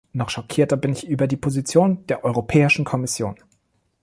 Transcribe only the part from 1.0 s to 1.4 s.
über die